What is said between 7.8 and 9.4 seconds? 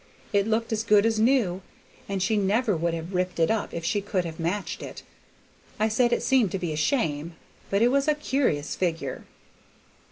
it was a curi's figure.